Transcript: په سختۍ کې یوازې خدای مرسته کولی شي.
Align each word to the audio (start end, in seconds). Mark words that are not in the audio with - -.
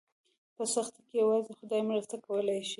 په 0.55 0.63
سختۍ 0.73 1.01
کې 1.09 1.15
یوازې 1.23 1.51
خدای 1.59 1.81
مرسته 1.89 2.15
کولی 2.25 2.59
شي. 2.67 2.69